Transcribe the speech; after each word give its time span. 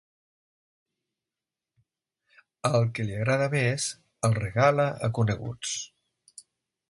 El 2.71 2.89
que 2.97 3.05
li 3.09 3.17
agrada 3.17 3.49
més, 3.55 3.87
el 4.29 4.35
regala 4.41 4.87
a 5.09 5.11
coneguts. 5.19 5.77